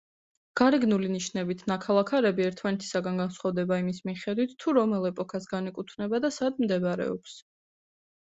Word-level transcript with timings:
გარეგნული 0.59 1.09
ნიშნებით 1.15 1.59
ნაქალაქარები 1.71 2.45
ერთმანეთისაგან 2.45 3.21
განსხვავდება 3.23 3.77
იმის 3.83 3.99
მიხედვით, 4.11 4.55
თუ 4.65 4.75
რომელ 4.79 5.05
ეპოქას 5.11 5.45
განეკუთვნება 5.51 6.23
და 6.25 6.31
სად 6.39 6.57
მდებარეობს. 6.65 7.37